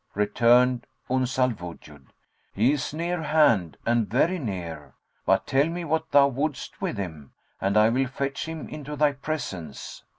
[0.15, 2.07] Returned Uns al Wujud,
[2.55, 4.95] "He is near hand and very near;
[5.27, 9.11] but tell me what thou wouldst with him, and I will fetch him into thy
[9.11, 10.03] presence."